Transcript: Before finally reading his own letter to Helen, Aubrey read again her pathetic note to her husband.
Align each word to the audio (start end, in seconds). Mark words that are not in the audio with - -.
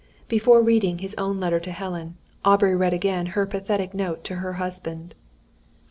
Before 0.27 0.55
finally 0.55 0.73
reading 0.73 0.97
his 0.97 1.13
own 1.19 1.39
letter 1.39 1.59
to 1.59 1.71
Helen, 1.71 2.17
Aubrey 2.43 2.75
read 2.75 2.91
again 2.91 3.27
her 3.37 3.45
pathetic 3.45 3.93
note 3.93 4.23
to 4.23 4.37
her 4.37 4.53
husband. 4.53 5.13